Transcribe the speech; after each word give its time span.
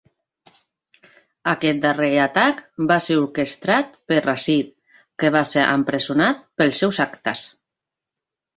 Aquest 1.51 1.81
darrer 1.83 2.09
atac 2.23 2.63
va 2.93 2.97
ser 3.09 3.19
orquestrat 3.25 3.93
per 4.13 4.19
Rashid, 4.25 4.73
que 5.23 5.33
va 5.39 5.45
ser 5.53 5.69
empresonat 5.77 6.45
pels 6.63 6.85
seus 6.85 7.03
actes. 7.09 7.47